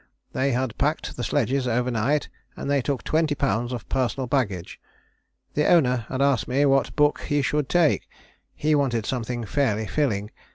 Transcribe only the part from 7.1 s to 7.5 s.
he